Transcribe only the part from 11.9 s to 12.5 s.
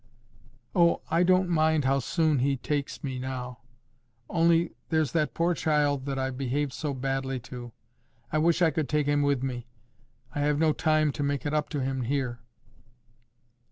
here."